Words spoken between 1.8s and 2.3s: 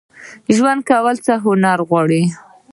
غواړي؟